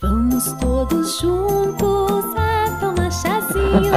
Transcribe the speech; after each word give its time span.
Vamos 0.00 0.50
todos 0.58 1.20
juntos 1.20 2.24
a 2.34 2.78
tomar 2.80 3.12
chazinho. 3.12 3.92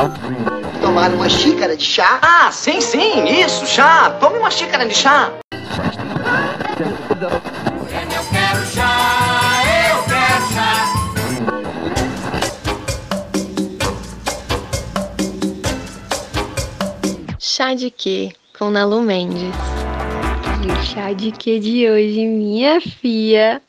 Tomar 0.82 1.14
uma 1.14 1.30
xícara 1.30 1.78
de 1.78 1.86
chá? 1.86 2.20
Ah, 2.22 2.52
sim, 2.52 2.82
sim, 2.82 3.24
isso, 3.24 3.66
chá. 3.66 4.10
Tome 4.20 4.40
uma 4.40 4.52
xícara 4.52 4.86
de 4.86 4.94
chá. 4.94 5.32
Chá 17.40 17.74
de 17.74 17.90
quê? 17.90 18.34
Com 18.58 18.70
Nalu 18.70 19.02
Mendes. 19.02 19.56
E 20.62 20.70
o 20.70 20.84
chá 20.84 21.14
de 21.14 21.32
quê 21.32 21.58
de 21.58 21.90
hoje, 21.90 22.26
minha 22.26 22.82
filha? 22.82 23.62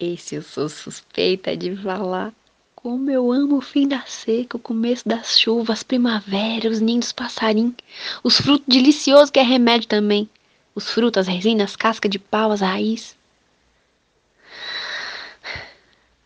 Esse 0.00 0.36
eu 0.36 0.42
sou 0.42 0.68
suspeita 0.68 1.56
de 1.56 1.74
falar. 1.74 2.32
Como 2.72 3.10
eu 3.10 3.32
amo 3.32 3.56
o 3.56 3.60
fim 3.60 3.88
da 3.88 4.02
seca, 4.02 4.56
o 4.56 4.60
começo 4.60 5.08
das 5.08 5.40
chuvas, 5.40 5.82
primavera, 5.82 6.70
os 6.70 6.80
ninhos 6.80 7.10
passarinhos, 7.10 7.74
os 8.22 8.40
frutos 8.40 8.68
deliciosos 8.68 9.28
que 9.28 9.40
é 9.40 9.42
remédio 9.42 9.88
também. 9.88 10.30
Os 10.72 10.88
frutos, 10.88 11.22
as 11.22 11.26
resinas, 11.26 11.74
casca 11.74 12.08
de 12.08 12.16
pau, 12.16 12.52
as 12.52 12.60
raiz. 12.60 13.16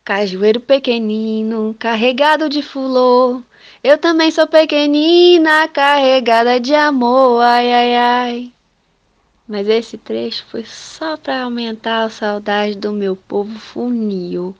Cajueiro 0.04 0.60
pequenino, 0.60 1.74
carregado 1.78 2.50
de 2.50 2.60
fulô. 2.60 3.42
Eu 3.82 3.96
também 3.96 4.30
sou 4.30 4.46
pequenina, 4.46 5.66
carregada 5.68 6.60
de 6.60 6.74
amor, 6.74 7.40
ai, 7.40 7.72
ai, 7.72 7.96
ai. 7.96 8.52
Mas 9.46 9.68
esse 9.68 9.98
trecho 9.98 10.44
foi 10.46 10.64
só 10.64 11.16
para 11.16 11.42
aumentar 11.42 12.04
a 12.04 12.10
saudade 12.10 12.76
do 12.76 12.92
meu 12.92 13.16
povo 13.16 13.58
funil. 13.58 14.56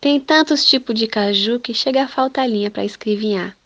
Tem 0.00 0.20
tantos 0.20 0.64
tipos 0.64 0.94
de 0.94 1.06
caju 1.06 1.58
que 1.58 1.74
chega 1.74 2.04
a 2.04 2.08
faltar 2.08 2.48
linha 2.48 2.70
para 2.70 2.84
escrevinhar. 2.84 3.56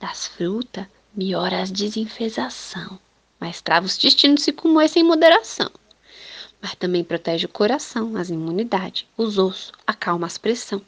Das 0.00 0.26
frutas, 0.26 0.86
melhora 1.14 1.62
a 1.62 1.64
desenfesação, 1.64 2.98
mas 3.38 3.60
trava 3.60 3.86
os 3.86 3.96
destinos 3.96 4.42
se 4.42 4.52
comer 4.52 4.88
sem 4.88 5.04
moderação. 5.04 5.70
Mas 6.60 6.74
também 6.74 7.04
protege 7.04 7.46
o 7.46 7.48
coração, 7.48 8.16
as 8.16 8.30
imunidades, 8.30 9.06
os 9.16 9.38
ossos, 9.38 9.72
acalma 9.86 10.26
as 10.26 10.38
pressão. 10.38 10.82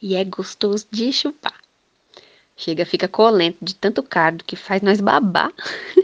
E 0.00 0.14
é 0.14 0.24
gostoso 0.24 0.86
de 0.90 1.12
chupar. 1.12 1.58
Chega, 2.56 2.84
fica 2.86 3.06
colento 3.06 3.58
de 3.62 3.74
tanto 3.74 4.02
cardo 4.02 4.44
que 4.44 4.56
faz 4.56 4.82
nós 4.82 5.00
babar. 5.00 5.52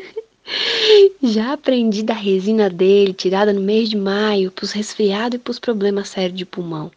Já 1.23 1.55
aprendi 1.55 2.03
da 2.03 2.15
resina 2.15 2.69
dele, 2.69 3.15
tirada 3.15 3.53
no 3.53 3.61
mês 3.61 3.89
de 3.89 3.97
maio, 3.97 4.51
pros 4.51 4.73
resfriados 4.73 5.37
e 5.37 5.39
pros 5.39 5.59
problemas 5.59 6.11
sérios 6.11 6.37
de 6.37 6.45
pulmão. 6.45 6.93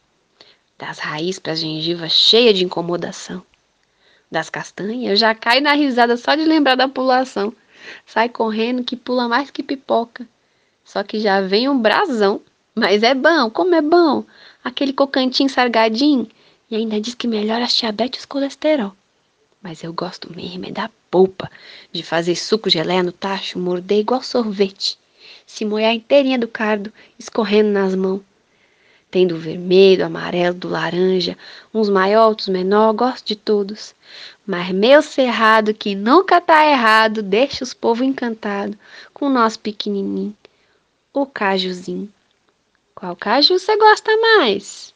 Das 0.78 1.00
raízes 1.00 1.40
pras 1.40 1.60
gengivas 1.60 2.12
cheia 2.12 2.54
de 2.54 2.64
incomodação. 2.64 3.44
Das 4.30 4.50
castanhas, 4.50 5.12
eu 5.12 5.16
já 5.16 5.34
caio 5.34 5.62
na 5.62 5.74
risada 5.74 6.18
só 6.18 6.36
de 6.36 6.44
lembrar 6.44 6.76
da 6.76 6.88
pulação. 6.88 7.54
Sai 8.06 8.28
correndo 8.28 8.84
que 8.84 8.96
pula 8.96 9.28
mais 9.28 9.50
que 9.50 9.64
pipoca. 9.64 10.28
Só 10.84 11.04
que 11.04 11.20
já 11.20 11.42
vem 11.42 11.70
um 11.70 11.80
brasão. 11.80 12.42
Mas 12.76 13.02
é 13.02 13.16
bom, 13.16 13.50
como 13.50 13.74
é 13.74 13.82
bom. 13.82 14.26
Aquele 14.64 14.92
cocantinho 14.92 15.50
sargadinho. 15.50 16.28
E 16.70 16.76
ainda 16.76 17.00
diz 17.00 17.16
que 17.16 17.28
melhora 17.28 17.64
as 17.64 17.74
diabetes 17.74 18.24
e 18.24 18.26
o 18.26 18.28
colesterol. 18.28 18.94
Mas 19.62 19.84
eu 19.84 19.94
gosto 19.94 20.32
mesmo 20.36 20.66
é 20.66 20.72
da 20.72 20.90
polpa, 21.10 21.50
de 21.92 22.04
fazer 22.04 22.36
suco 22.36 22.70
geleia 22.70 23.04
no 23.04 23.12
tacho, 23.12 23.60
morder 23.60 24.00
igual 24.00 24.22
sorvete, 24.22 24.98
se 25.46 25.66
molhar 25.66 25.94
inteirinha 25.94 26.38
do 26.38 26.48
cardo, 26.48 26.92
escorrendo 27.18 27.70
nas 27.70 27.96
mãos. 27.96 28.22
Tem 29.10 29.26
do 29.26 29.38
vermelho, 29.38 30.00
do 30.00 30.04
amarelo, 30.04 30.54
do 30.54 30.68
laranja, 30.68 31.38
uns 31.74 31.90
maior, 31.90 32.28
outros 32.28 32.50
menor, 32.50 32.94
gosto 32.94 33.26
de 33.26 33.36
todos. 33.36 33.96
Mas 34.46 34.70
meu 34.72 35.02
cerrado, 35.02 35.74
que 35.74 35.96
nunca 35.96 36.42
tá 36.42 36.66
errado, 36.66 37.22
deixa 37.22 37.64
os 37.64 37.74
povo 37.74 38.04
encantado 38.04 38.78
com 39.14 39.28
o 39.28 39.30
nosso 39.30 39.60
pequenininho, 39.60 40.36
o 41.14 41.26
cajuzinho. 41.26 42.12
Qual 42.94 43.16
caju 43.16 43.58
você 43.58 43.78
gosta 43.78 44.12
mais? 44.18 44.94